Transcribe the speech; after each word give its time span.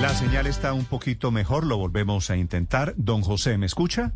La 0.00 0.14
señal 0.14 0.46
está 0.46 0.74
un 0.74 0.84
poquito 0.84 1.32
mejor, 1.32 1.66
lo 1.66 1.76
volvemos 1.76 2.30
a 2.30 2.36
intentar. 2.36 2.94
Don 2.96 3.20
José, 3.20 3.58
¿me 3.58 3.66
escucha? 3.66 4.12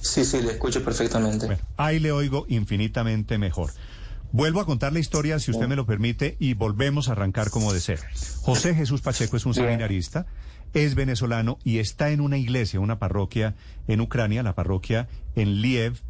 Sí, 0.00 0.24
sí, 0.24 0.40
le 0.40 0.52
escucho 0.52 0.84
perfectamente. 0.84 1.46
Bueno, 1.46 1.60
ahí 1.76 1.98
le 1.98 2.12
oigo 2.12 2.46
infinitamente 2.48 3.36
mejor. 3.36 3.72
Vuelvo 4.30 4.60
a 4.60 4.64
contar 4.64 4.92
la 4.92 5.00
historia, 5.00 5.40
si 5.40 5.50
usted 5.50 5.66
me 5.66 5.74
lo 5.74 5.86
permite, 5.86 6.36
y 6.38 6.54
volvemos 6.54 7.08
a 7.08 7.12
arrancar 7.12 7.50
como 7.50 7.72
de 7.72 7.80
ser. 7.80 7.98
José 8.42 8.76
Jesús 8.76 9.00
Pacheco 9.00 9.36
es 9.36 9.44
un 9.44 9.54
seminarista, 9.54 10.26
es 10.72 10.94
venezolano 10.94 11.58
y 11.64 11.78
está 11.78 12.10
en 12.10 12.20
una 12.20 12.38
iglesia, 12.38 12.78
una 12.78 13.00
parroquia 13.00 13.56
en 13.88 14.00
Ucrania, 14.00 14.44
la 14.44 14.54
parroquia 14.54 15.08
en 15.34 15.62
Liev, 15.62 16.00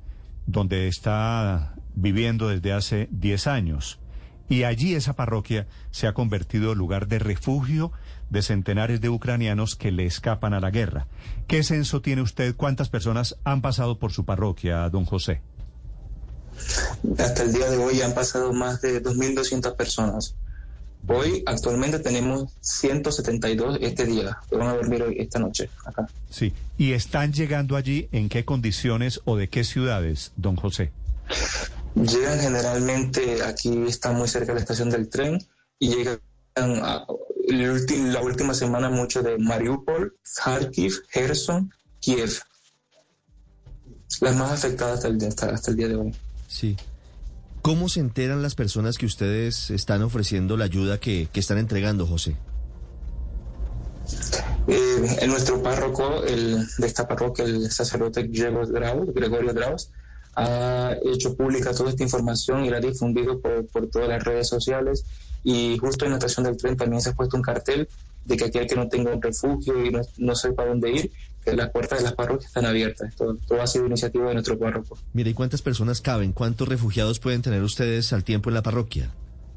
donde 0.47 0.87
está 0.89 1.75
viviendo 1.95 2.49
desde 2.49 2.75
hace 2.75 3.09
10 3.11 3.47
años. 3.47 3.99
Y 4.49 4.63
allí 4.65 4.95
esa 4.95 5.15
parroquia 5.15 5.67
se 5.91 6.07
ha 6.07 6.15
convertido 6.15 6.73
en 6.73 6.79
lugar 6.79 7.09
de 7.09 7.19
refugio 7.19 7.93
de 8.31 8.43
centenares 8.43 9.01
de 9.01 9.09
ucranianos 9.09 9.77
que 9.77 9.93
le 9.93 10.07
escapan 10.07 10.55
a 10.55 10.61
la 10.61 10.71
guerra. 10.71 11.07
¿Qué 11.47 11.63
censo 11.63 12.01
tiene 12.01 12.23
usted? 12.23 12.55
¿Cuántas 12.57 12.89
personas 12.89 13.37
han 13.45 13.63
pasado 13.63 13.99
por 13.99 14.13
su 14.13 14.25
parroquia, 14.25 14.89
don 14.89 15.05
José? 15.05 15.41
Hasta 17.19 17.43
el 17.43 17.53
día 17.53 17.71
de 17.71 17.77
hoy 17.77 18.01
han 18.01 18.15
pasado 18.15 18.53
más 18.53 18.81
de 18.81 19.03
2.200 19.03 19.77
personas. 19.77 20.35
Hoy 21.09 21.43
actualmente 21.47 22.01
tenemos 22.01 22.53
172 22.61 23.79
este 23.81 24.07
día, 24.07 24.39
que 24.51 24.57
van 24.57 24.69
a 24.69 24.75
dormir 24.75 25.03
hoy, 25.03 25.17
esta 25.19 25.39
noche 25.39 25.71
acá. 25.85 26.09
Sí, 26.31 26.53
¿y 26.79 26.93
están 26.93 27.33
llegando 27.33 27.77
allí 27.77 28.09
en 28.11 28.29
qué 28.29 28.45
condiciones 28.45 29.21
o 29.25 29.37
de 29.37 29.49
qué 29.49 29.63
ciudades, 29.63 30.33
don 30.37 30.57
José? 30.57 30.91
Llegan 31.97 32.39
generalmente, 32.39 33.43
aquí 33.43 33.87
está 33.87 34.13
muy 34.13 34.29
cerca 34.29 34.49
de 34.53 34.57
la 34.57 34.61
estación 34.61 34.91
del 34.91 35.09
tren, 35.09 35.39
y 35.79 35.95
llegan 35.95 36.21
a, 36.57 37.07
la 37.49 38.21
última 38.21 38.53
semana 38.53 38.91
mucho 38.91 39.23
de 39.23 39.39
Mariupol, 39.39 40.15
Kharkiv, 40.23 41.07
Kherson, 41.11 41.73
Kiev. 42.01 42.39
Las 44.21 44.37
más 44.37 44.53
afectadas 44.53 44.97
hasta 44.97 45.09
el, 45.09 45.27
hasta, 45.27 45.51
hasta 45.51 45.71
el 45.71 45.77
día 45.77 45.89
de 45.89 45.97
hoy. 45.97 46.15
Sí. 46.49 46.77
¿Cómo 47.63 47.89
se 47.89 48.01
enteran 48.01 48.43
las 48.43 48.55
personas 48.55 48.99
que 48.99 49.07
ustedes 49.07 49.71
están 49.71 50.03
ofreciendo 50.03 50.57
la 50.57 50.67
ayuda 50.67 51.01
que, 51.01 51.29
que 51.33 51.41
están 51.41 51.59
entregando, 51.59 52.07
José? 52.07 52.37
Eh, 54.69 55.17
en 55.21 55.31
nuestro 55.31 55.63
párroco, 55.63 56.25
el, 56.25 56.67
de 56.79 56.87
esta 56.87 57.09
parroquia, 57.09 57.45
el 57.45 57.71
sacerdote 57.71 58.25
Gregorio 58.25 58.67
Draus, 58.67 59.15
Gregorio 59.15 59.53
Draus, 59.53 59.91
ha 60.37 60.95
hecho 61.05 61.35
pública 61.35 61.73
toda 61.73 61.91
esta 61.91 62.03
información 62.03 62.65
y 62.65 62.71
la 62.71 62.77
ha 62.77 62.81
difundido 62.81 63.41
por, 63.41 63.67
por 63.67 63.89
todas 63.89 64.09
las 64.09 64.23
redes 64.23 64.49
sociales. 64.49 65.05
Y 65.43 65.79
justo 65.79 66.05
en 66.05 66.13
la 66.13 66.19
estación 66.19 66.45
del 66.45 66.57
tren 66.57 66.77
también 66.77 67.01
se 67.01 67.11
ha 67.11 67.15
puesto 67.15 67.37
un 67.37 67.43
cartel 67.43 67.89
de 68.25 68.37
que 68.37 68.45
aquel 68.45 68.67
que 68.67 68.75
no 68.75 68.89
tenga 68.89 69.13
un 69.13 69.23
refugio 69.23 69.85
y 69.85 69.91
no, 69.91 70.01
no 70.19 70.35
sepa 70.35 70.67
dónde 70.67 70.91
ir, 70.91 71.13
que 71.45 71.55
las 71.55 71.71
puertas 71.71 72.01
de 72.01 72.05
las 72.05 72.15
parroquias 72.15 72.49
están 72.49 72.67
abiertas. 72.67 73.15
Todo, 73.17 73.37
todo 73.47 73.63
ha 73.63 73.67
sido 73.67 73.87
iniciativa 73.87 74.29
de 74.29 74.35
nuestro 74.35 74.59
párroco. 74.59 74.99
Mire, 75.13 75.31
¿y 75.31 75.35
cuántas 75.35 75.63
personas 75.63 76.01
caben? 76.01 76.33
¿Cuántos 76.33 76.69
refugiados 76.69 77.21
pueden 77.21 77.43
tener 77.43 77.63
ustedes 77.63 78.13
al 78.13 78.25
tiempo 78.25 78.51
en 78.51 78.55
la 78.55 78.63
parroquia? 78.63 79.11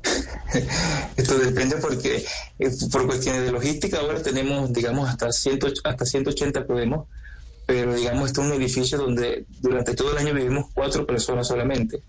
Esto 1.18 1.38
depende 1.38 1.78
porque 1.78 2.24
eh, 2.60 2.72
por 2.92 3.06
cuestiones 3.06 3.44
de 3.44 3.52
logística 3.52 4.00
ahora 4.00 4.22
tenemos, 4.22 4.72
digamos, 4.72 5.10
hasta, 5.10 5.32
100, 5.32 5.60
hasta 5.84 6.06
180 6.06 6.66
podemos, 6.66 7.08
pero 7.70 7.94
digamos, 7.94 8.26
esto 8.26 8.42
es 8.42 8.48
un 8.48 8.54
edificio 8.54 8.98
donde 8.98 9.46
durante 9.62 9.94
todo 9.94 10.12
el 10.14 10.18
año 10.18 10.34
vivimos 10.34 10.72
cuatro 10.74 11.06
personas 11.06 11.48
solamente. 11.48 12.02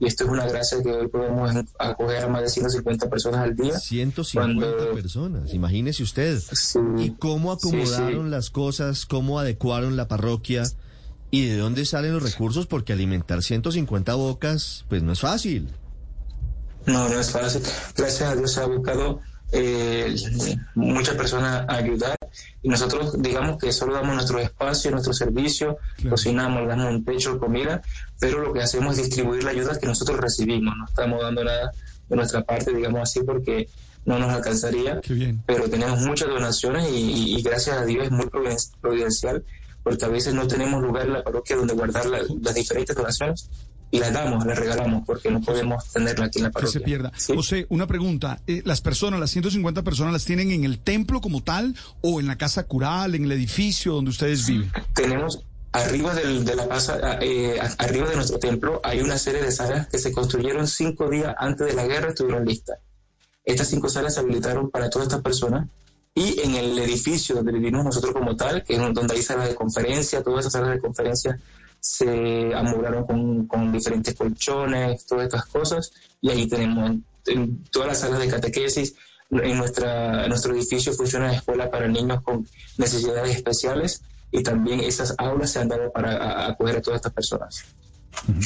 Y 0.00 0.06
esto 0.06 0.24
es 0.24 0.30
una 0.30 0.46
gracia 0.46 0.82
que 0.82 0.90
hoy 0.90 1.06
podemos 1.08 1.50
acoger 1.78 2.24
a 2.24 2.28
más 2.28 2.40
de 2.40 2.48
150 2.48 3.10
personas 3.10 3.42
al 3.42 3.54
día. 3.54 3.78
150 3.78 4.66
cuando... 4.66 4.94
personas, 4.94 5.52
imagínese 5.52 6.02
usted. 6.02 6.40
Sí, 6.40 6.78
¿Y 6.96 7.10
cómo 7.10 7.52
acomodaron 7.52 8.22
sí, 8.22 8.24
sí. 8.24 8.30
las 8.30 8.48
cosas? 8.48 9.04
¿Cómo 9.04 9.38
adecuaron 9.38 9.98
la 9.98 10.08
parroquia? 10.08 10.62
¿Y 11.30 11.44
de 11.46 11.58
dónde 11.58 11.84
salen 11.84 12.14
los 12.14 12.22
recursos? 12.22 12.66
Porque 12.66 12.94
alimentar 12.94 13.42
150 13.42 14.14
bocas, 14.14 14.86
pues 14.88 15.02
no 15.02 15.12
es 15.12 15.20
fácil. 15.20 15.68
No, 16.86 17.06
no 17.10 17.20
es 17.20 17.30
fácil. 17.30 17.60
Gracias 17.94 18.30
a 18.30 18.34
Dios 18.34 18.50
se 18.50 18.60
ha 18.62 18.66
buscado 18.66 19.20
eh, 19.52 20.14
muchas 20.74 21.14
personas 21.14 21.64
a 21.68 21.76
ayudar. 21.76 22.16
Y 22.62 22.68
nosotros 22.68 23.20
digamos 23.20 23.58
que 23.58 23.72
solo 23.72 23.94
damos 23.94 24.14
nuestro 24.14 24.38
espacio, 24.38 24.90
nuestro 24.90 25.12
servicio, 25.12 25.76
claro. 25.96 26.10
cocinamos, 26.10 26.66
damos 26.66 26.90
un 26.90 27.04
techo, 27.04 27.38
comida, 27.38 27.82
pero 28.18 28.40
lo 28.40 28.52
que 28.52 28.62
hacemos 28.62 28.96
es 28.96 29.04
distribuir 29.04 29.44
la 29.44 29.50
ayuda 29.50 29.78
que 29.78 29.86
nosotros 29.86 30.18
recibimos, 30.18 30.74
no 30.76 30.86
estamos 30.86 31.20
dando 31.20 31.44
nada 31.44 31.70
de 32.08 32.16
nuestra 32.16 32.42
parte, 32.42 32.74
digamos 32.74 33.02
así, 33.02 33.20
porque 33.22 33.68
no 34.04 34.18
nos 34.18 34.30
alcanzaría, 34.30 35.00
pero 35.46 35.68
tenemos 35.68 36.00
muchas 36.00 36.28
donaciones 36.28 36.90
y, 36.90 36.96
y, 36.96 37.38
y, 37.38 37.42
gracias 37.42 37.76
a 37.76 37.84
Dios 37.84 38.06
es 38.06 38.10
muy 38.10 38.26
providencial, 38.80 39.44
porque 39.82 40.04
a 40.04 40.08
veces 40.08 40.34
no 40.34 40.46
tenemos 40.48 40.82
lugar 40.82 41.06
en 41.06 41.12
la 41.12 41.22
parroquia 41.22 41.56
donde 41.56 41.74
guardar 41.74 42.06
la, 42.06 42.20
las 42.40 42.54
diferentes 42.54 42.96
donaciones 42.96 43.48
y 43.92 43.98
las 43.98 44.10
damos, 44.10 44.44
las 44.46 44.58
regalamos, 44.58 45.04
porque 45.06 45.30
no 45.30 45.42
podemos 45.42 45.86
tenerla 45.92 46.24
aquí 46.24 46.38
en 46.38 46.44
la 46.44 46.50
parroquia. 46.50 46.72
Que 46.72 46.78
se 46.78 46.84
pierda. 46.84 47.12
¿Sí? 47.14 47.34
José, 47.34 47.66
una 47.68 47.86
pregunta. 47.86 48.40
Eh, 48.46 48.62
¿Las 48.64 48.80
personas, 48.80 49.20
las 49.20 49.30
150 49.30 49.82
personas, 49.82 50.14
las 50.14 50.24
tienen 50.24 50.50
en 50.50 50.64
el 50.64 50.78
templo 50.78 51.20
como 51.20 51.42
tal 51.42 51.76
o 52.00 52.18
en 52.18 52.26
la 52.26 52.38
casa 52.38 52.64
cural, 52.64 53.14
en 53.14 53.24
el 53.24 53.32
edificio 53.32 53.92
donde 53.92 54.10
ustedes 54.10 54.46
viven? 54.46 54.72
Tenemos 54.94 55.44
arriba 55.72 56.14
del, 56.14 56.42
de 56.42 56.56
la 56.56 56.66
casa, 56.66 57.18
eh, 57.20 57.60
arriba 57.76 58.08
de 58.08 58.16
nuestro 58.16 58.38
templo, 58.38 58.80
hay 58.82 59.00
una 59.00 59.18
serie 59.18 59.42
de 59.42 59.52
salas 59.52 59.88
que 59.88 59.98
se 59.98 60.10
construyeron 60.10 60.66
cinco 60.66 61.10
días 61.10 61.34
antes 61.38 61.66
de 61.66 61.74
la 61.74 61.86
guerra, 61.86 62.08
estuvieron 62.08 62.46
listas. 62.46 62.78
Estas 63.44 63.68
cinco 63.68 63.90
salas 63.90 64.14
se 64.14 64.20
habilitaron 64.20 64.70
para 64.70 64.88
todas 64.88 65.08
estas 65.08 65.20
personas 65.20 65.68
y 66.14 66.40
en 66.40 66.54
el 66.54 66.78
edificio 66.78 67.34
donde 67.34 67.52
vivimos 67.52 67.84
nosotros 67.84 68.14
como 68.14 68.36
tal, 68.36 68.64
que 68.64 68.74
es 68.74 68.94
donde 68.94 69.14
hay 69.14 69.22
salas 69.22 69.48
de 69.48 69.54
conferencia, 69.54 70.22
todas 70.22 70.40
esas 70.40 70.52
salas 70.54 70.70
de 70.70 70.80
conferencia 70.80 71.38
se 71.82 72.52
con, 73.08 73.46
con, 73.48 73.72
diferentes 73.72 74.14
colchones, 74.14 75.04
todas 75.04 75.24
estas 75.24 75.46
cosas, 75.46 75.92
y 76.20 76.30
ahí 76.30 76.46
tenemos 76.46 76.92
en 77.26 77.64
todas 77.64 77.88
las 77.88 77.98
salas 77.98 78.20
de 78.20 78.28
catequesis. 78.28 78.94
En, 79.30 79.56
nuestra, 79.56 80.24
en 80.24 80.28
nuestro 80.28 80.54
edificio 80.54 80.92
funciona 80.92 81.26
una 81.26 81.36
escuela 81.36 81.70
para 81.70 81.88
niños 81.88 82.22
con 82.22 82.46
necesidades 82.76 83.34
especiales 83.34 84.02
y 84.30 84.42
también 84.42 84.80
esas 84.80 85.14
aulas 85.16 85.50
se 85.50 85.58
han 85.58 85.68
dado 85.68 85.90
para 85.90 86.48
acoger 86.48 86.76
a 86.76 86.82
todas 86.82 86.98
estas 86.98 87.12
personas. 87.14 87.64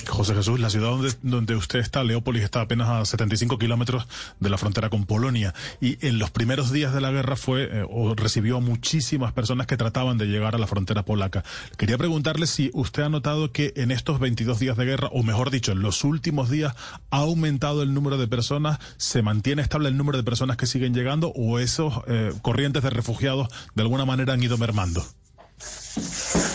José 0.08 0.34
Jesús, 0.34 0.58
la 0.58 0.70
ciudad 0.70 0.88
donde, 0.88 1.12
donde 1.22 1.56
usted 1.56 1.80
está, 1.80 2.02
Leópolis, 2.02 2.42
está 2.42 2.62
apenas 2.62 2.88
a 2.88 3.04
75 3.04 3.58
kilómetros 3.58 4.06
de 4.40 4.48
la 4.48 4.58
frontera 4.58 4.88
con 4.88 5.04
Polonia. 5.04 5.54
Y 5.80 6.04
en 6.06 6.18
los 6.18 6.30
primeros 6.30 6.72
días 6.72 6.94
de 6.94 7.00
la 7.00 7.10
guerra 7.10 7.36
fue 7.36 7.64
eh, 7.64 7.86
o 7.88 8.14
recibió 8.14 8.56
a 8.56 8.60
muchísimas 8.60 9.32
personas 9.32 9.66
que 9.66 9.76
trataban 9.76 10.18
de 10.18 10.26
llegar 10.26 10.54
a 10.54 10.58
la 10.58 10.66
frontera 10.66 11.04
polaca. 11.04 11.44
Quería 11.76 11.98
preguntarle 11.98 12.46
si 12.46 12.70
usted 12.74 13.02
ha 13.02 13.08
notado 13.08 13.52
que 13.52 13.72
en 13.76 13.90
estos 13.90 14.18
22 14.18 14.58
días 14.58 14.76
de 14.76 14.84
guerra, 14.84 15.08
o 15.12 15.22
mejor 15.22 15.50
dicho, 15.50 15.72
en 15.72 15.80
los 15.80 16.04
últimos 16.04 16.48
días, 16.48 16.74
ha 17.10 17.18
aumentado 17.18 17.82
el 17.82 17.92
número 17.92 18.16
de 18.16 18.28
personas, 18.28 18.78
se 18.96 19.22
mantiene 19.22 19.62
estable 19.62 19.88
el 19.88 19.96
número 19.96 20.18
de 20.18 20.24
personas 20.24 20.56
que 20.56 20.66
siguen 20.66 20.94
llegando, 20.94 21.32
o 21.36 21.58
esos 21.58 22.00
eh, 22.06 22.32
corrientes 22.42 22.82
de 22.82 22.90
refugiados 22.90 23.48
de 23.74 23.82
alguna 23.82 24.04
manera 24.04 24.32
han 24.32 24.42
ido 24.42 24.56
mermando. 24.58 25.04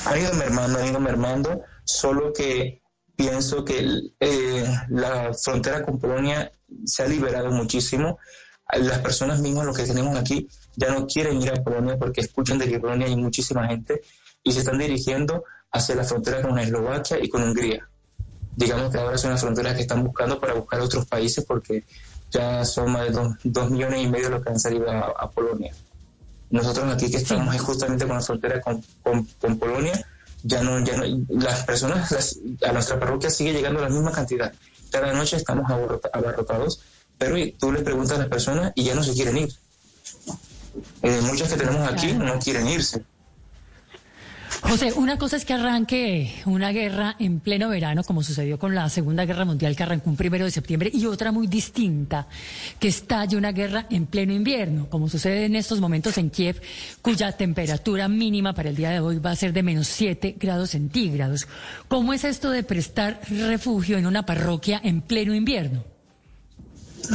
Han 0.05 0.19
ido 0.19 0.33
mermando, 0.33 0.79
han 0.79 0.87
ido 0.87 0.99
mermando, 0.99 1.61
solo 1.83 2.33
que 2.33 2.80
pienso 3.21 3.63
que 3.63 4.11
eh, 4.19 4.65
la 4.89 5.33
frontera 5.33 5.83
con 5.83 5.99
Polonia 5.99 6.51
se 6.85 7.03
ha 7.03 7.07
liberado 7.07 7.51
muchísimo. 7.51 8.17
Las 8.73 8.99
personas 8.99 9.39
mismas, 9.41 9.65
los 9.65 9.77
que 9.77 9.83
tenemos 9.83 10.17
aquí, 10.17 10.47
ya 10.75 10.91
no 10.91 11.05
quieren 11.05 11.41
ir 11.41 11.51
a 11.51 11.63
Polonia 11.63 11.97
porque 11.99 12.21
escuchan 12.21 12.57
de 12.57 12.67
que 12.67 12.75
en 12.75 12.81
Polonia 12.81 13.07
hay 13.07 13.15
muchísima 13.15 13.67
gente 13.67 14.01
y 14.43 14.51
se 14.51 14.59
están 14.59 14.79
dirigiendo 14.79 15.43
hacia 15.71 15.95
la 15.95 16.03
frontera 16.03 16.41
con 16.41 16.57
Eslovaquia 16.57 17.23
y 17.23 17.29
con 17.29 17.43
Hungría. 17.43 17.87
Digamos 18.55 18.91
que 18.91 18.97
ahora 18.97 19.17
son 19.17 19.31
las 19.31 19.41
fronteras 19.41 19.75
que 19.75 19.81
están 19.81 20.03
buscando 20.03 20.39
para 20.39 20.53
buscar 20.53 20.79
otros 20.81 21.05
países 21.05 21.45
porque 21.45 21.83
ya 22.31 22.65
son 22.65 22.91
más 22.91 23.03
de 23.03 23.11
dos, 23.11 23.35
dos 23.43 23.69
millones 23.69 24.01
y 24.01 24.07
medio 24.07 24.29
los 24.29 24.43
que 24.43 24.49
han 24.49 24.59
salido 24.59 24.89
a, 24.89 24.99
a 24.99 25.29
Polonia. 25.29 25.73
Nosotros 26.49 26.91
aquí 26.91 27.11
que 27.11 27.17
estamos 27.17 27.53
es 27.53 27.61
justamente 27.61 28.07
con 28.07 28.15
la 28.15 28.21
frontera 28.21 28.61
con, 28.61 28.83
con, 29.03 29.25
con 29.39 29.59
Polonia 29.59 30.05
ya 30.43 30.63
no, 30.63 30.83
ya 30.83 30.97
no, 30.97 31.05
las 31.29 31.63
personas, 31.65 32.11
las, 32.11 32.39
a 32.67 32.71
nuestra 32.71 32.99
parroquia 32.99 33.29
sigue 33.29 33.53
llegando 33.53 33.81
la 33.81 33.89
misma 33.89 34.11
cantidad. 34.11 34.51
Cada 34.89 35.13
noche 35.13 35.37
estamos 35.37 35.69
abarrotados, 35.69 36.81
pero 37.17 37.35
tú 37.59 37.71
le 37.71 37.81
preguntas 37.81 38.17
a 38.17 38.21
las 38.21 38.29
personas 38.29 38.73
y 38.75 38.83
ya 38.83 38.95
no 38.95 39.03
se 39.03 39.13
quieren 39.13 39.37
ir. 39.37 39.53
Eh, 41.03 41.19
muchas 41.23 41.49
que 41.49 41.57
tenemos 41.57 41.91
aquí 41.91 42.13
no 42.13 42.39
quieren 42.39 42.67
irse. 42.67 43.03
José, 44.61 44.93
una 44.93 45.17
cosa 45.17 45.37
es 45.37 45.43
que 45.43 45.53
arranque 45.53 46.33
una 46.45 46.71
guerra 46.71 47.15
en 47.19 47.39
pleno 47.39 47.69
verano, 47.69 48.03
como 48.03 48.21
sucedió 48.21 48.59
con 48.59 48.75
la 48.75 48.89
Segunda 48.89 49.25
Guerra 49.25 49.43
Mundial, 49.43 49.75
que 49.75 49.83
arrancó 49.83 50.09
un 50.09 50.15
primero 50.15 50.45
de 50.45 50.51
septiembre, 50.51 50.91
y 50.93 51.05
otra 51.07 51.31
muy 51.31 51.47
distinta, 51.47 52.27
que 52.79 52.87
estalle 52.87 53.37
una 53.37 53.51
guerra 53.51 53.87
en 53.89 54.05
pleno 54.05 54.33
invierno, 54.33 54.87
como 54.89 55.09
sucede 55.09 55.45
en 55.45 55.55
estos 55.55 55.81
momentos 55.81 56.17
en 56.19 56.29
Kiev, 56.29 56.61
cuya 57.01 57.31
temperatura 57.31 58.07
mínima 58.07 58.53
para 58.53 58.69
el 58.69 58.75
día 58.75 58.91
de 58.91 58.99
hoy 58.99 59.17
va 59.17 59.31
a 59.31 59.35
ser 59.35 59.51
de 59.51 59.63
menos 59.63 59.87
7 59.87 60.35
grados 60.39 60.69
centígrados. 60.69 61.47
¿Cómo 61.87 62.13
es 62.13 62.23
esto 62.23 62.51
de 62.51 62.63
prestar 62.63 63.19
refugio 63.29 63.97
en 63.97 64.05
una 64.05 64.25
parroquia 64.25 64.79
en 64.83 65.01
pleno 65.01 65.33
invierno? 65.33 65.83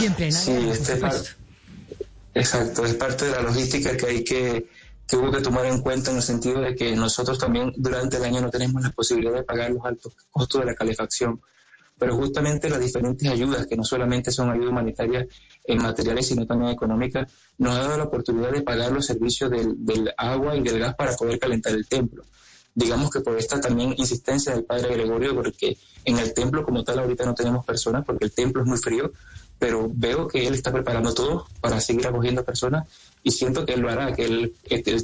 Y 0.00 0.04
en 0.04 0.14
plena 0.14 0.36
sí, 0.36 0.50
guerra, 0.50 0.72
este, 0.72 0.96
par 0.96 1.14
Exacto, 2.34 2.84
es 2.84 2.94
parte 2.94 3.24
de 3.24 3.30
la 3.30 3.40
logística 3.40 3.96
que 3.96 4.06
hay 4.06 4.22
que, 4.22 4.66
que 5.06 5.16
hubo 5.16 5.30
que 5.30 5.40
tomar 5.40 5.66
en 5.66 5.80
cuenta 5.80 6.10
en 6.10 6.16
el 6.16 6.22
sentido 6.22 6.60
de 6.60 6.74
que 6.74 6.96
nosotros 6.96 7.38
también 7.38 7.72
durante 7.76 8.16
el 8.16 8.24
año 8.24 8.40
no 8.40 8.50
tenemos 8.50 8.82
la 8.82 8.90
posibilidad 8.90 9.34
de 9.34 9.44
pagar 9.44 9.70
los 9.70 9.84
altos 9.84 10.14
costos 10.30 10.60
de 10.60 10.66
la 10.66 10.74
calefacción. 10.74 11.40
Pero 11.98 12.14
justamente 12.14 12.68
las 12.68 12.80
diferentes 12.80 13.26
ayudas, 13.26 13.66
que 13.66 13.76
no 13.76 13.84
solamente 13.84 14.30
son 14.30 14.50
ayudas 14.50 14.70
humanitarias 14.70 15.26
en 15.64 15.78
materiales, 15.78 16.26
sino 16.26 16.46
también 16.46 16.72
económicas, 16.72 17.32
nos 17.56 17.74
ha 17.74 17.82
dado 17.82 17.96
la 17.96 18.04
oportunidad 18.04 18.52
de 18.52 18.60
pagar 18.60 18.92
los 18.92 19.06
servicios 19.06 19.50
del, 19.50 19.74
del 19.78 20.12
agua 20.18 20.54
y 20.56 20.62
del 20.62 20.78
gas 20.78 20.94
para 20.94 21.16
poder 21.16 21.38
calentar 21.38 21.72
el 21.72 21.88
templo 21.88 22.24
digamos 22.76 23.10
que 23.10 23.20
por 23.20 23.38
esta 23.38 23.58
también 23.58 23.94
insistencia 23.96 24.52
del 24.54 24.64
padre 24.64 24.94
Gregorio, 24.94 25.34
porque 25.34 25.78
en 26.04 26.18
el 26.18 26.34
templo 26.34 26.62
como 26.62 26.84
tal 26.84 26.98
ahorita 26.98 27.24
no 27.24 27.34
tenemos 27.34 27.64
personas, 27.64 28.04
porque 28.04 28.26
el 28.26 28.32
templo 28.32 28.62
es 28.62 28.68
muy 28.68 28.76
frío, 28.76 29.12
pero 29.58 29.90
veo 29.92 30.28
que 30.28 30.46
él 30.46 30.54
está 30.54 30.72
preparando 30.72 31.14
todo 31.14 31.46
para 31.60 31.80
seguir 31.80 32.06
acogiendo 32.06 32.44
personas 32.44 32.86
y 33.22 33.30
siento 33.30 33.64
que 33.64 33.74
él 33.74 33.80
lo 33.80 33.90
hará, 33.90 34.12
que 34.14 34.24
el, 34.24 34.54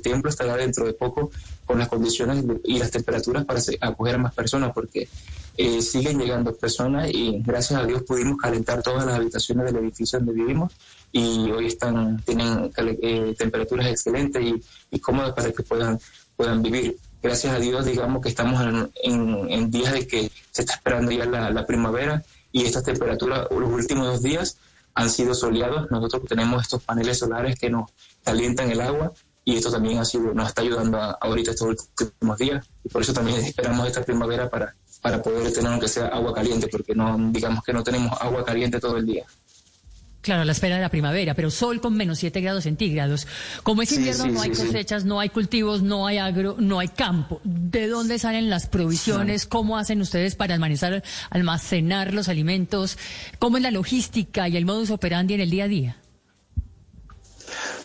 templo 0.03 0.31
estará 0.31 0.57
dentro 0.57 0.87
de 0.87 0.93
poco 0.93 1.31
con 1.65 1.79
las 1.79 1.89
condiciones 1.89 2.45
y 2.65 2.79
las 2.79 2.91
temperaturas 2.91 3.45
para 3.45 3.61
acoger 3.81 4.15
a 4.17 4.19
más 4.19 4.35
personas, 4.35 4.73
porque 4.75 5.09
eh, 5.57 5.83
siguen 5.83 6.19
llegando 6.19 6.55
personas 6.55 7.11
y 7.13 7.41
gracias 7.43 7.81
a 7.81 7.87
Dios 7.87 8.03
pudimos 8.03 8.37
calentar 8.39 8.83
todas 8.83 9.07
las 9.07 9.17
habitaciones 9.17 9.67
del 9.67 9.77
edificio 9.85 10.19
donde 10.19 10.35
vivimos 10.35 10.73
y 11.11 11.51
hoy 11.51 11.67
están 11.67 12.23
tienen 12.23 12.71
eh, 12.77 13.35
temperaturas 13.37 13.87
excelentes 13.87 14.43
y, 14.43 14.63
y 14.91 14.99
cómodas 14.99 15.33
para 15.33 15.51
que 15.53 15.63
puedan 15.63 15.99
puedan 16.37 16.63
vivir. 16.63 16.97
Gracias 17.23 17.55
a 17.55 17.59
Dios, 17.61 17.85
digamos 17.87 18.21
que 18.21 18.29
estamos 18.29 18.61
en, 19.05 19.71
días 19.71 19.93
de 19.93 20.07
que 20.09 20.31
se 20.51 20.63
está 20.63 20.75
esperando 20.75 21.13
ya 21.13 21.25
la, 21.25 21.67
primavera 21.67 22.23
y 22.53 22.65
estas 22.65 22.85
temperaturas, 22.85 23.49
los 23.51 23.71
últimos 23.71 24.07
dos 24.07 24.23
días 24.23 24.59
han 24.95 25.11
sido 25.11 25.35
soleados. 25.35 25.91
Nosotros 25.91 26.23
tenemos 26.29 26.63
estos 26.63 26.83
paneles 26.83 27.19
solares 27.19 27.59
que 27.59 27.71
nos 27.71 27.91
calientan 28.23 28.71
el 28.71 28.81
agua 28.81 29.13
y 29.45 29.57
esto 29.57 29.71
también 29.71 29.99
ha 29.99 30.05
sido, 30.05 30.35
nos 30.35 30.49
está 30.49 30.63
ayudando 30.63 30.99
ahorita 30.99 31.51
estos 31.51 31.77
últimos 31.99 32.39
días 32.39 32.65
y 32.85 32.89
por 32.89 33.03
eso 33.03 33.13
también 33.13 33.39
esperamos 33.39 33.87
esta 33.87 34.05
primavera 34.05 34.49
para, 34.49 34.77
para 35.01 35.21
poder 35.21 35.53
tener 35.53 35.73
aunque 35.73 35.89
sea 35.89 36.07
agua 36.09 36.33
caliente, 36.33 36.69
porque 36.69 36.95
no 36.95 37.17
digamos 37.33 37.65
que 37.65 37.73
no 37.73 37.83
tenemos 37.83 38.13
agua 38.21 38.45
caliente 38.45 38.79
todo 38.79 38.97
el 38.99 39.07
día. 39.07 39.25
Claro, 40.23 40.43
a 40.43 40.45
la 40.45 40.53
espera 40.53 40.77
de 40.77 40.83
la 40.83 40.89
primavera, 40.89 41.35
pero 41.35 41.51
sol 41.51 41.81
con 41.81 41.97
menos 41.97 42.21
7 42.21 42.41
grados 42.41 42.63
centígrados. 42.63 43.27
Como 43.65 43.83
es 43.83 43.91
invierno, 43.91 44.29
no 44.29 44.41
hay 44.41 44.51
cosechas, 44.51 45.05
no 45.05 45.19
hay 45.19 45.31
cultivos, 45.31 45.83
no 45.83 46.07
hay 46.07 46.19
agro, 46.19 46.55
no 46.61 46.79
hay 46.79 46.89
campo. 46.89 47.41
¿De 47.43 47.89
dónde 47.89 48.21
salen 48.21 48.49
las 48.49 48.69
provisiones? 48.69 49.47
¿Cómo 49.47 49.79
hacen 49.79 50.01
ustedes 50.01 50.37
para 50.37 50.55
almacenar, 50.55 51.03
almacenar 51.31 52.15
los 52.15 52.29
alimentos? 52.29 52.99
¿Cómo 53.41 53.57
es 53.57 53.65
la 53.65 53.73
logística 53.73 54.49
y 54.49 54.57
el 54.57 54.65
modus 54.65 54.91
operandi 54.91 55.35
en 55.35 55.41
el 55.41 55.51
día 55.51 55.65
a 55.65 55.69
día? 55.69 55.97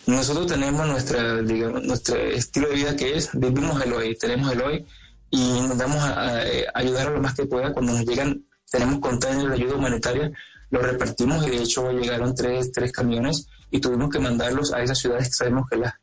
Nosotros 0.06 0.46
tenemos 0.46 0.86
nuestra, 0.86 1.42
digamos, 1.42 1.82
nuestro 1.82 2.16
estilo 2.16 2.68
de 2.68 2.76
vida 2.76 2.94
que 2.94 3.16
es, 3.16 3.30
vivimos 3.32 3.82
el 3.82 3.92
hoy, 3.92 4.16
tenemos 4.16 4.52
el 4.52 4.62
hoy 4.62 4.86
y 5.30 5.60
nos 5.62 5.76
damos 5.76 5.98
a, 6.04 6.40
ayudar 6.74 7.08
a 7.08 7.10
lo 7.10 7.20
más 7.20 7.34
que 7.34 7.46
pueda. 7.46 7.72
Cuando 7.72 7.94
nos 7.94 8.06
llegan, 8.06 8.44
tenemos 8.70 9.00
contenedores 9.00 9.58
de 9.58 9.64
ayuda 9.64 9.74
humanitaria 9.74 10.30
lo 10.70 10.80
repartimos 10.80 11.46
y 11.46 11.50
de 11.50 11.62
hecho 11.62 11.90
llegaron 11.92 12.34
tres, 12.34 12.70
tres 12.72 12.92
camiones 12.92 13.46
y 13.70 13.80
tuvimos 13.80 14.10
que 14.10 14.18
mandarlos 14.18 14.72
a 14.72 14.82
esas 14.82 14.98
ciudades 14.98 15.28
que 15.28 15.34
sabemos 15.34 15.66
que 15.68 15.76
las, 15.76 15.94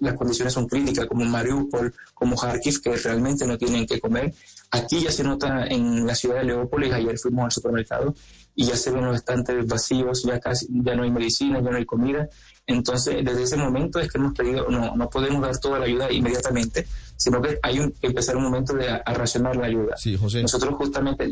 las, 0.00 0.14
condiciones 0.14 0.52
son 0.52 0.66
críticas, 0.66 1.06
como 1.06 1.24
Mariupol, 1.24 1.94
como 2.14 2.36
Kharkiv, 2.36 2.80
que 2.82 2.96
realmente 2.96 3.46
no 3.46 3.56
tienen 3.56 3.86
que 3.86 4.00
comer. 4.00 4.34
Aquí 4.70 5.00
ya 5.00 5.10
se 5.10 5.24
nota 5.24 5.66
en 5.66 6.06
la 6.06 6.14
ciudad 6.14 6.36
de 6.36 6.44
Leópolis, 6.44 6.92
ayer 6.92 7.18
fuimos 7.18 7.44
al 7.44 7.52
supermercado 7.52 8.14
y 8.54 8.64
ya 8.64 8.76
se 8.76 8.90
ven 8.90 9.04
los 9.04 9.16
estantes 9.16 9.66
vacíos, 9.66 10.24
ya 10.24 10.40
casi 10.40 10.66
ya 10.70 10.94
no 10.94 11.02
hay 11.02 11.10
medicina, 11.10 11.60
ya 11.60 11.70
no 11.70 11.76
hay 11.76 11.84
comida. 11.84 12.28
Entonces, 12.66 13.24
desde 13.24 13.44
ese 13.44 13.56
momento 13.56 13.98
es 13.98 14.10
que 14.10 14.18
hemos 14.18 14.34
pedido, 14.34 14.68
no, 14.68 14.96
no 14.96 15.08
podemos 15.08 15.40
dar 15.42 15.58
toda 15.58 15.78
la 15.78 15.84
ayuda 15.84 16.10
inmediatamente, 16.10 16.86
sino 17.16 17.40
que 17.40 17.58
hay 17.62 17.78
un, 17.78 17.92
que 17.92 18.08
empezar 18.08 18.36
un 18.36 18.44
momento 18.44 18.74
de 18.74 18.88
a, 18.88 19.02
racionar 19.14 19.56
la 19.56 19.66
ayuda. 19.66 19.96
Sí, 19.96 20.16
José. 20.16 20.42
Nosotros 20.42 20.74
justamente 20.74 21.30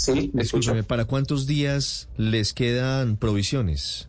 Sí, 0.00 0.32
Escúchame, 0.34 0.82
¿para 0.82 1.04
cuántos 1.04 1.46
días 1.46 2.08
les 2.16 2.54
quedan 2.54 3.18
provisiones? 3.18 4.08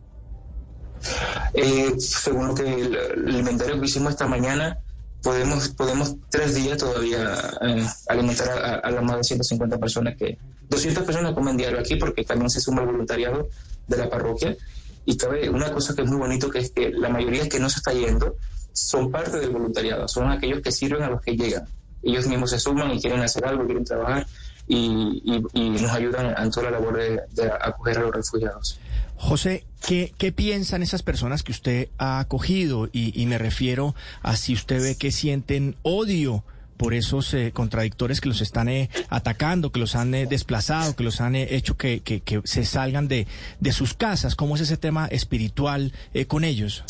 Eh, 1.53 1.95
según 1.99 2.47
lo 2.47 2.55
que 2.55 2.63
el, 2.63 3.35
inventario 3.35 3.77
que 3.77 3.87
hicimos 3.87 4.11
esta 4.11 4.25
mañana, 4.25 4.79
podemos 5.21 5.67
podemos 5.67 6.15
tres 6.29 6.55
días 6.55 6.77
todavía 6.77 7.35
eh, 7.61 7.85
alimentar 8.07 8.51
a, 8.51 8.75
a, 8.75 8.89
las 8.89 9.03
más 9.03 9.17
de 9.17 9.23
150 9.25 9.77
personas 9.79 10.15
que 10.15 10.37
200 10.69 11.03
personas 11.03 11.33
comen 11.33 11.57
diario 11.57 11.77
aquí 11.77 11.97
porque 11.97 12.23
también 12.23 12.49
se 12.49 12.61
suma 12.61 12.83
el 12.83 12.87
voluntariado 12.87 13.49
de 13.85 13.97
la 13.97 14.09
parroquia. 14.09 14.55
Y 15.03 15.17
cabe 15.17 15.49
una 15.49 15.73
cosa 15.73 15.93
que 15.93 16.03
es 16.03 16.07
muy 16.07 16.19
bonito 16.19 16.49
que 16.49 16.59
es 16.59 16.71
que 16.71 16.89
la 16.91 17.09
mayoría 17.09 17.49
que 17.49 17.59
no 17.59 17.69
se 17.69 17.79
está 17.79 17.91
yendo 17.91 18.37
son 18.71 19.11
parte 19.11 19.41
del 19.41 19.49
voluntariado 19.49 20.07
son 20.07 20.31
aquellos 20.31 20.61
que 20.61 20.71
sirven 20.71 21.03
a 21.03 21.09
los 21.09 21.19
que 21.21 21.35
llegan. 21.35 21.65
Ellos 22.01 22.27
mismos 22.27 22.51
se 22.51 22.59
suman 22.59 22.91
y 22.91 23.01
quieren 23.01 23.19
hacer 23.19 23.45
algo 23.45 23.65
quieren 23.65 23.83
trabajar 23.83 24.25
y, 24.67 25.21
nos 25.53 25.91
ayudan 25.91 26.35
en 26.37 26.51
toda 26.51 26.69
la 26.69 26.79
labor 26.79 26.97
de, 26.97 27.51
acoger 27.61 27.97
a 27.97 28.01
los 28.01 28.11
refugiados. 28.11 28.79
José, 29.15 29.65
¿qué, 29.85 30.13
¿qué, 30.17 30.31
piensan 30.31 30.81
esas 30.81 31.03
personas 31.03 31.43
que 31.43 31.51
usted 31.51 31.89
ha 31.97 32.19
acogido? 32.19 32.89
Y, 32.91 33.25
me 33.27 33.37
refiero 33.37 33.95
a 34.21 34.35
si 34.35 34.53
usted 34.53 34.81
ve 34.81 34.95
que 34.97 35.11
sienten 35.11 35.75
odio 35.83 36.43
por 36.77 36.95
esos 36.95 37.31
eh, 37.35 37.51
contradictores 37.53 38.21
que 38.21 38.27
los 38.27 38.41
están 38.41 38.67
eh, 38.67 38.89
atacando, 39.09 39.71
que 39.71 39.79
los 39.79 39.95
han 39.95 40.15
eh, 40.15 40.25
desplazado, 40.25 40.95
que 40.95 41.03
los 41.03 41.21
han 41.21 41.35
hecho 41.35 41.77
que, 41.77 42.01
que, 42.01 42.41
se 42.43 42.65
salgan 42.65 43.07
de, 43.07 43.27
de, 43.59 43.71
sus 43.71 43.93
casas. 43.93 44.35
¿Cómo 44.35 44.55
es 44.55 44.61
ese 44.61 44.77
tema 44.77 45.05
espiritual 45.05 45.93
con 46.27 46.43
ellos? 46.43 46.83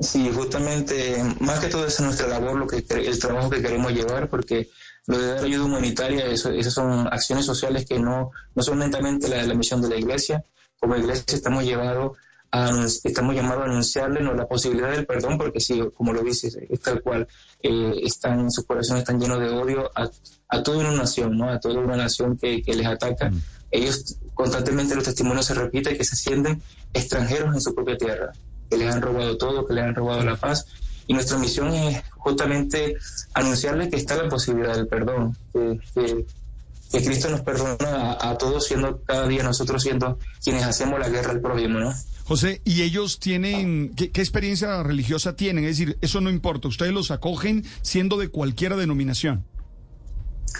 Sí, 0.00 0.30
justamente, 0.34 1.22
más 1.40 1.60
que 1.60 1.68
todo 1.68 1.86
es 1.86 2.00
nuestra 2.00 2.26
labor, 2.26 2.56
lo 2.56 2.66
que 2.66 2.84
el 2.88 3.18
trabajo 3.20 3.50
que 3.50 3.62
queremos 3.62 3.92
llevar, 3.92 4.28
porque 4.28 4.68
lo 5.08 5.18
de 5.18 5.26
dar 5.26 5.44
ayuda 5.44 5.64
humanitaria, 5.64 6.26
eso, 6.26 6.50
esas 6.50 6.74
son 6.74 7.08
acciones 7.08 7.46
sociales 7.46 7.86
que 7.86 7.98
no, 7.98 8.30
no 8.54 8.62
son 8.62 8.78
netamente 8.78 9.26
la, 9.26 9.42
la 9.42 9.54
misión 9.54 9.80
de 9.80 9.88
la 9.88 9.96
iglesia. 9.96 10.44
Como 10.78 10.96
iglesia 10.96 11.24
estamos 11.34 11.64
llevados 11.64 12.18
a, 12.52 12.70
estamos 13.04 13.34
llamados 13.34 13.62
a 13.62 13.70
anunciarle 13.70 14.22
la 14.22 14.46
posibilidad 14.46 14.90
del 14.90 15.06
perdón, 15.06 15.38
porque 15.38 15.60
sí, 15.60 15.82
como 15.94 16.12
lo 16.12 16.22
dices, 16.22 16.58
es 16.68 16.80
tal 16.80 17.00
cual, 17.00 17.26
eh, 17.62 17.94
están, 18.02 18.50
sus 18.50 18.66
corazones 18.66 19.02
están 19.02 19.18
llenos 19.18 19.40
de 19.40 19.48
odio 19.48 19.90
a, 19.94 20.10
a, 20.48 20.62
toda 20.62 20.80
una 20.80 20.92
nación, 20.92 21.38
¿no? 21.38 21.48
a 21.48 21.58
toda 21.58 21.80
una 21.80 21.96
nación 21.96 22.36
que, 22.36 22.62
que 22.62 22.74
les 22.74 22.86
ataca. 22.86 23.30
Mm. 23.30 23.42
Ellos 23.70 24.18
constantemente 24.34 24.94
los 24.94 25.04
testimonios 25.04 25.46
se 25.46 25.54
repiten 25.54 25.96
que 25.96 26.04
se 26.04 26.16
sienten 26.16 26.60
extranjeros 26.92 27.54
en 27.54 27.62
su 27.62 27.74
propia 27.74 27.96
tierra, 27.96 28.32
que 28.68 28.76
les 28.76 28.94
han 28.94 29.00
robado 29.00 29.38
todo, 29.38 29.66
que 29.66 29.72
les 29.72 29.84
han 29.84 29.94
robado 29.94 30.22
la 30.22 30.36
paz 30.36 30.66
y 31.08 31.14
nuestra 31.14 31.38
misión 31.38 31.72
es 31.74 32.02
justamente 32.10 32.96
anunciarle 33.34 33.88
que 33.88 33.96
está 33.96 34.14
la 34.22 34.28
posibilidad 34.28 34.76
del 34.76 34.86
perdón, 34.86 35.36
que, 35.52 35.80
que, 35.94 37.04
Cristo 37.04 37.28
nos 37.30 37.40
perdona 37.40 38.16
a, 38.20 38.38
todos, 38.38 38.66
siendo 38.66 39.02
cada 39.02 39.26
día 39.26 39.42
nosotros 39.42 39.82
siendo 39.82 40.18
quienes 40.42 40.62
hacemos 40.64 41.00
la 41.00 41.08
guerra 41.08 41.32
al 41.32 41.40
prójimo, 41.40 41.80
¿no? 41.80 41.94
José, 42.24 42.60
¿y 42.64 42.82
ellos 42.82 43.18
tienen, 43.18 43.94
qué, 43.94 44.10
experiencia 44.14 44.82
religiosa 44.82 45.34
tienen? 45.34 45.64
Es 45.64 45.78
decir, 45.78 45.98
eso 46.02 46.20
no 46.20 46.30
importa, 46.30 46.68
ustedes 46.68 46.92
los 46.92 47.10
acogen 47.10 47.64
siendo 47.82 48.18
de 48.18 48.28
cualquier 48.28 48.76
denominación. 48.76 49.44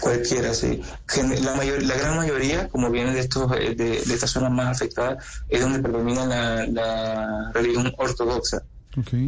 Cualquiera, 0.01 0.53
sí. 0.53 0.81
La, 1.43 1.55
mayor, 1.55 1.83
la 1.83 1.95
gran 1.95 2.17
mayoría, 2.17 2.69
como 2.69 2.89
vienen 2.89 3.13
de, 3.13 3.19
estos, 3.19 3.51
eh, 3.59 3.75
de, 3.75 3.97
estas 3.97 4.31
zonas 4.31 4.51
más 4.51 4.77
afectadas, 4.77 5.23
es 5.47 5.61
donde 5.61 5.79
predomina 5.79 6.25
la, 6.25 6.65
la 6.67 7.51
religión 7.53 7.93
ortodoxa. 7.97 8.63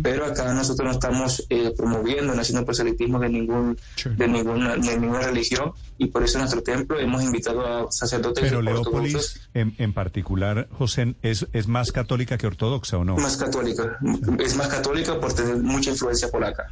Pero 0.01 0.25
acá 0.25 0.53
nosotros 0.53 0.85
no 0.85 0.91
estamos 0.91 1.45
eh, 1.49 1.71
promoviendo, 1.77 2.33
no 2.33 2.41
haciendo 2.41 2.65
proselitismo 2.65 3.19
de, 3.19 3.29
ningún, 3.29 3.77
de, 4.17 4.27
ninguna, 4.27 4.75
de 4.75 4.99
ninguna 4.99 5.21
religión 5.21 5.71
y 5.99 6.07
por 6.07 6.23
eso 6.23 6.37
en 6.37 6.41
nuestro 6.41 6.63
templo 6.63 6.99
hemos 6.99 7.23
invitado 7.23 7.65
a 7.65 7.91
sacerdotes 7.91 8.43
Pero 8.43 8.61
Leópolis, 8.61 9.49
en, 9.53 9.75
en, 9.77 9.93
particular, 9.93 10.67
José, 10.71 11.15
¿es, 11.21 11.47
¿es 11.53 11.67
más 11.67 11.91
católica 11.91 12.37
que 12.37 12.47
ortodoxa 12.47 12.97
o 12.97 13.05
no? 13.05 13.17
Más 13.17 13.37
católica, 13.37 13.99
es 14.39 14.55
más 14.55 14.67
católica 14.67 15.19
por 15.19 15.33
tener 15.33 15.57
mucha 15.57 15.91
influencia 15.91 16.29
polaca. 16.29 16.71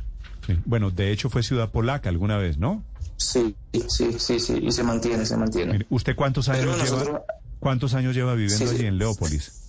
Bueno, 0.65 0.89
de 0.89 1.11
hecho 1.11 1.29
fue 1.29 1.43
ciudad 1.43 1.69
polaca 1.69 2.09
alguna 2.09 2.37
vez, 2.37 2.57
¿no? 2.57 2.83
Sí, 3.17 3.55
sí, 3.87 4.15
sí, 4.17 4.39
sí, 4.39 4.59
y 4.61 4.71
se 4.71 4.81
mantiene, 4.81 5.25
se 5.25 5.37
mantiene. 5.37 5.85
¿Usted 5.89 6.15
cuántos 6.15 6.49
años, 6.49 6.81
lleva, 6.81 7.23
cuántos 7.59 7.93
años 7.93 8.15
lleva 8.15 8.33
viviendo 8.33 8.71
allí 8.71 8.85
en 8.85 8.97
Leópolis? 8.97 9.68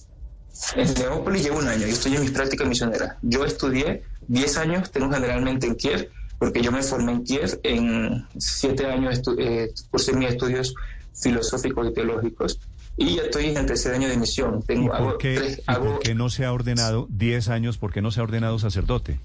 En 0.77 0.95
Leópolis 0.95 1.45
llevo 1.45 1.59
un 1.59 1.69
año 1.69 1.87
y 1.87 1.91
estoy 1.91 2.17
en 2.17 2.23
mis 2.23 2.31
prácticas 2.31 2.69
misioneras. 2.69 3.17
Yo 3.23 3.45
estudié 3.45 4.03
10 4.29 4.57
años, 4.59 4.91
tengo 4.91 5.11
generalmente 5.11 5.67
en 5.67 5.75
Kiev, 5.75 6.11
porque 6.39 6.63
yo 6.63 6.71
me 6.73 6.83
formé 6.83 7.13
en 7.13 7.25
Kiev 7.25 7.61
en 7.63 8.27
7 8.39 8.87
años, 8.87 9.21
eh, 9.39 9.73
cursé 9.91 10.13
mis 10.13 10.31
estudios 10.31 10.75
filosóficos 11.15 11.89
y 11.89 11.95
teológicos. 11.95 12.61
Y 12.97 13.17
ya 13.17 13.23
estoy 13.23 13.47
en 13.47 13.57
el 13.57 13.67
tercer 13.67 13.95
año 13.95 14.09
de 14.09 14.17
misión. 14.17 14.63
Tengo, 14.63 14.95
¿Y 14.95 14.99
por, 14.99 15.19
qué, 15.19 15.63
por 15.67 16.01
qué 16.01 16.15
no 16.15 16.29
se 16.29 16.45
ha 16.45 16.53
ordenado 16.53 17.07
10 17.11 17.49
años? 17.49 17.79
¿Por 17.79 17.93
qué 17.93 18.03
no 18.03 18.11
se 18.11 18.21
ha 18.21 18.25
ordenado 18.25 18.59
sacerdote? 18.59 19.19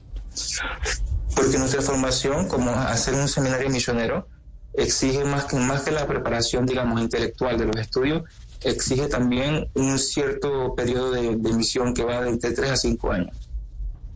Porque 1.36 1.58
nuestra 1.58 1.82
formación, 1.82 2.48
como 2.48 2.72
hacer 2.72 3.16
un 3.16 3.28
seminario 3.28 3.70
misionero, 3.70 4.28
exige 4.74 5.24
más 5.26 5.46
que, 5.46 5.58
más 5.58 5.82
que 5.82 5.92
la 5.92 6.08
preparación, 6.08 6.66
digamos, 6.66 7.02
intelectual 7.02 7.58
de 7.58 7.66
los 7.66 7.76
estudios, 7.78 8.24
exige 8.66 9.08
también 9.08 9.70
un 9.74 9.98
cierto 10.00 10.76
periodo 10.76 11.12
de, 11.12 11.36
misión 11.54 11.94
que 11.94 12.04
va 12.04 12.22
de 12.22 12.38
3 12.38 12.60
a 12.72 12.76
5 12.76 13.12
años. 13.12 13.50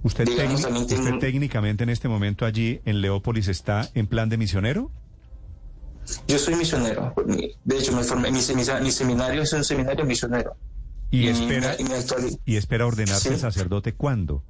¿Usted, 0.02 0.26
técnicamente 1.20 1.84
en 1.84 1.90
este 1.90 2.08
momento 2.08 2.46
allí 2.46 2.82
en 2.86 3.02
Leópolis 3.02 3.48
está 3.48 3.90
en 3.94 4.08
plan 4.08 4.30
de 4.30 4.38
misionero? 4.38 4.92
Yo 6.28 6.40
soy 6.40 6.56
misionero. 6.56 7.14
De 7.64 7.78
hecho, 7.78 7.92
me 7.92 8.04
formé, 8.04 8.32
mi, 8.32 8.42
seminario 8.42 9.42
es 9.42 9.54
un 9.54 9.64
seminario 9.64 10.06
misionero. 10.06 10.56
¿Y, 11.12 11.28
espera, 11.28 11.76
y, 12.46 12.56
espera 12.56 12.86
ordenarse 12.86 13.38
sacerdote 13.38 13.94
cuándo? 13.94 14.44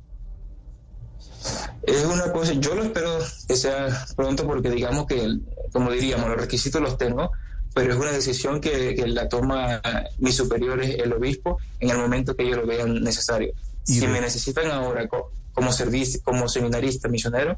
Es 1.83 2.05
una 2.05 2.31
cosa, 2.31 2.53
yo 2.53 2.75
lo 2.75 2.83
espero 2.83 3.17
que 3.47 3.55
sea 3.55 3.87
pronto 4.15 4.45
porque 4.45 4.69
digamos 4.69 5.05
que, 5.07 5.39
como 5.71 5.91
diríamos, 5.91 6.29
los 6.29 6.37
requisitos 6.37 6.81
los 6.81 6.97
tengo, 6.97 7.31
pero 7.73 7.93
es 7.93 7.99
una 7.99 8.11
decisión 8.11 8.59
que, 8.61 8.95
la 9.07 9.29
toma 9.29 9.81
mis 10.17 10.35
superiores, 10.35 10.97
el 10.99 11.13
obispo, 11.13 11.57
en 11.79 11.89
el 11.89 11.97
momento 11.97 12.35
que 12.35 12.43
ellos 12.43 12.57
lo 12.57 12.67
vean 12.67 13.03
necesario. 13.03 13.53
Si 13.83 14.05
me 14.07 14.21
necesitan 14.21 14.69
ahora 14.71 15.07
como 15.53 15.71
servicio, 15.71 16.21
como 16.23 16.47
seminarista 16.47 17.07
misionero, 17.07 17.57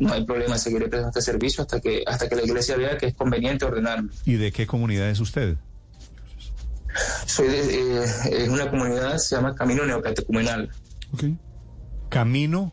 no 0.00 0.12
hay 0.12 0.24
problema, 0.24 0.58
seguiré 0.58 0.88
prestando 0.88 1.08
este 1.18 1.32
servicio 1.32 1.62
hasta 1.62 1.80
que, 1.80 2.02
hasta 2.06 2.28
que 2.28 2.36
la 2.36 2.42
iglesia 2.42 2.76
vea 2.76 2.98
que 2.98 3.06
es 3.06 3.14
conveniente 3.14 3.64
ordenarme. 3.64 4.10
¿Y 4.24 4.34
de 4.34 4.50
qué 4.52 4.66
comunidad 4.66 5.08
es 5.08 5.20
usted? 5.20 5.56
Soy 7.26 7.48
de 7.48 8.04
eh, 8.04 8.48
una 8.48 8.70
comunidad, 8.70 9.18
se 9.18 9.36
llama 9.36 9.54
Camino 9.54 9.84
Neocatecumenal. 9.84 10.70
Okay. 11.12 11.36
Camino 12.08 12.72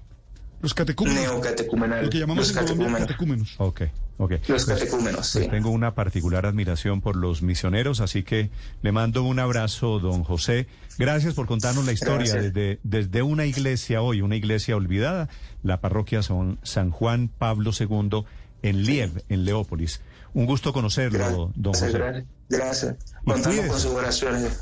los 0.61 0.73
catecúmenos. 0.73 1.19
Neocatecumenal. 1.19 2.05
Lo 2.05 2.09
que 2.09 2.19
llamamos 2.19 2.47
los 2.47 2.95
catecúmenos. 2.95 3.55
Ok, 3.57 3.81
ok. 4.21 4.31
Los 4.47 4.65
pues, 4.65 4.65
catecúmenos, 4.65 5.27
sí. 5.27 5.39
Pues 5.39 5.51
tengo 5.51 5.71
una 5.71 5.95
particular 5.95 6.45
admiración 6.45 7.01
por 7.01 7.15
los 7.15 7.41
misioneros, 7.41 7.99
así 7.99 8.23
que 8.23 8.51
le 8.81 8.91
mando 8.91 9.23
un 9.23 9.39
abrazo, 9.39 9.99
don 9.99 10.23
José. 10.23 10.67
Gracias 10.97 11.33
por 11.33 11.47
contarnos 11.47 11.85
la 11.85 11.91
historia 11.91 12.33
desde, 12.35 12.79
desde 12.83 13.21
una 13.23 13.45
iglesia 13.45 14.01
hoy, 14.01 14.21
una 14.21 14.35
iglesia 14.35 14.75
olvidada, 14.75 15.29
la 15.63 15.81
parroquia 15.81 16.21
San, 16.21 16.59
San 16.63 16.91
Juan 16.91 17.29
Pablo 17.29 17.71
II 17.77 18.23
en 18.61 18.83
Liev, 18.83 19.23
en 19.29 19.45
Leópolis. 19.45 20.01
Un 20.33 20.45
gusto 20.45 20.71
conocerlo, 20.71 21.51
don 21.55 21.73
José. 21.73 22.25
Gracias. 22.47 22.95
Contamos 23.25 23.65
con 23.65 23.79
sus 23.79 23.91
oraciones. 23.91 24.59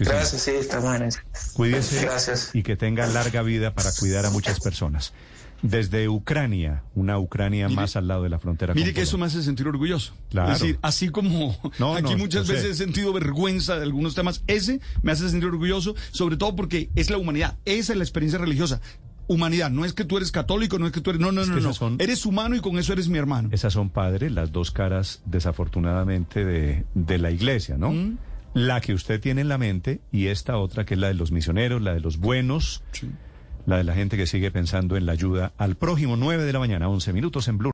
Gracias, 0.00 0.42
sí, 0.42 0.50
está 0.50 0.80
buena. 0.80 1.08
Cuídese 1.54 2.02
Gracias. 2.02 2.50
y 2.52 2.62
que 2.62 2.76
tenga 2.76 3.06
larga 3.06 3.42
vida 3.42 3.74
para 3.74 3.90
cuidar 3.92 4.26
a 4.26 4.30
muchas 4.30 4.60
personas 4.60 5.14
desde 5.62 6.08
Ucrania, 6.08 6.82
una 6.94 7.18
Ucrania 7.18 7.68
más 7.68 7.96
al 7.96 8.08
lado 8.08 8.22
de 8.22 8.28
la 8.28 8.38
frontera. 8.38 8.74
Mire 8.74 8.94
que 8.94 9.02
eso 9.02 9.18
me 9.18 9.26
hace 9.26 9.42
sentir 9.42 9.66
orgulloso. 9.66 10.14
Claro. 10.30 10.52
Es 10.52 10.60
decir, 10.60 10.78
así 10.82 11.08
como 11.08 11.56
aquí 11.96 12.16
muchas 12.16 12.48
veces 12.48 12.64
he 12.66 12.74
sentido 12.74 13.12
vergüenza 13.12 13.76
de 13.76 13.82
algunos 13.82 14.14
temas, 14.14 14.42
ese 14.46 14.80
me 15.02 15.12
hace 15.12 15.28
sentir 15.28 15.48
orgulloso, 15.48 15.94
sobre 16.10 16.36
todo 16.36 16.54
porque 16.56 16.90
es 16.94 17.10
la 17.10 17.18
humanidad, 17.18 17.56
esa 17.64 17.92
es 17.92 17.98
la 17.98 18.04
experiencia 18.04 18.38
religiosa. 18.38 18.80
Humanidad, 19.26 19.70
no 19.70 19.84
es 19.84 19.92
que 19.92 20.04
tú 20.04 20.16
eres 20.16 20.32
católico, 20.32 20.78
no 20.78 20.86
es 20.86 20.92
que 20.92 21.02
tú 21.02 21.10
eres... 21.10 21.20
No, 21.20 21.32
no, 21.32 21.44
no, 21.44 21.60
no. 21.60 21.96
eres 21.98 22.24
humano 22.24 22.56
y 22.56 22.60
con 22.60 22.78
eso 22.78 22.94
eres 22.94 23.10
mi 23.10 23.18
hermano. 23.18 23.50
Esas 23.52 23.74
son, 23.74 23.90
padre, 23.90 24.30
las 24.30 24.52
dos 24.52 24.70
caras, 24.70 25.20
desafortunadamente, 25.26 26.46
de, 26.46 26.86
de 26.94 27.18
la 27.18 27.30
iglesia, 27.30 27.76
¿no? 27.76 27.90
Mm. 27.90 28.16
La 28.54 28.80
que 28.80 28.94
usted 28.94 29.20
tiene 29.20 29.42
en 29.42 29.48
la 29.48 29.58
mente 29.58 30.00
y 30.10 30.28
esta 30.28 30.56
otra 30.56 30.86
que 30.86 30.94
es 30.94 31.00
la 31.00 31.08
de 31.08 31.14
los 31.14 31.30
misioneros, 31.30 31.82
la 31.82 31.92
de 31.92 32.00
los 32.00 32.16
buenos. 32.16 32.82
Sí 32.92 33.08
la 33.68 33.76
de 33.76 33.84
la 33.84 33.94
gente 33.94 34.16
que 34.16 34.26
sigue 34.26 34.50
pensando 34.50 34.96
en 34.96 35.04
la 35.04 35.12
ayuda 35.12 35.52
al 35.58 35.76
prójimo. 35.76 36.16
9 36.16 36.44
de 36.44 36.52
la 36.54 36.58
mañana, 36.58 36.88
11 36.88 37.12
minutos 37.12 37.48
en 37.48 37.58
Blue. 37.58 37.66